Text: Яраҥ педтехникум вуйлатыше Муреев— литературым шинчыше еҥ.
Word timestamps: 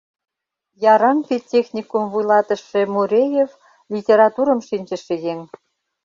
Яраҥ 0.93 1.17
педтехникум 1.27 2.03
вуйлатыше 2.11 2.81
Муреев— 2.93 3.49
литературым 3.93 4.59
шинчыше 4.67 5.15
еҥ. 5.31 5.39